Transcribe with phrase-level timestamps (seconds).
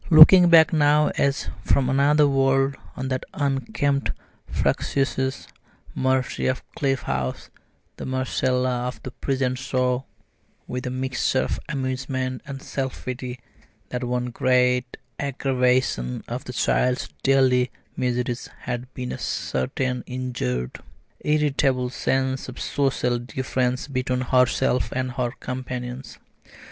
[0.09, 4.09] Looking back now as from another world on that unkempt
[4.47, 5.45] fractious
[5.93, 7.51] Marcie of Cliff House,
[7.97, 10.01] the Marcella of the present saw
[10.65, 13.39] with a mixture of amusement and self pity
[13.89, 20.81] that one great aggravation of that child's daily miseries had been a certain injured,
[21.19, 26.17] irritable sense of social difference between herself and her companions.